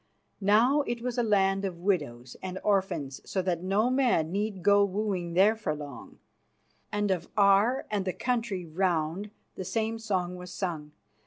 [0.41, 4.83] Now it was a land of widows and orphans, so that no man need go
[4.83, 6.17] wooing there for long,
[6.91, 10.91] and of Aar and the country round the same song was sung.